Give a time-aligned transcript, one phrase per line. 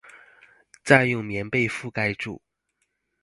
[0.83, 2.41] 再用棉被覆蓋住